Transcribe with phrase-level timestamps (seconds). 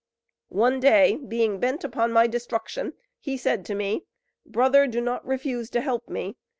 [0.49, 4.05] "One day, being bent upon my destruction, he said to me:
[4.47, 6.37] "'Brother, do not refuse to help me.